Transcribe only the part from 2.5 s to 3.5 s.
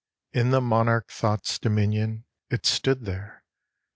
stood there!